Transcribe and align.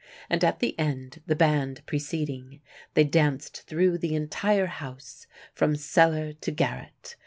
And 0.31 0.43
at 0.43 0.61
the 0.61 0.73
end, 0.79 1.21
the 1.27 1.35
band 1.35 1.85
preceding, 1.85 2.59
they 2.95 3.03
danced 3.03 3.67
through 3.67 3.99
the 3.99 4.15
entire 4.15 4.65
house, 4.65 5.27
from 5.53 5.75
cellar 5.75 6.33
to 6.33 6.49
garret. 6.49 7.17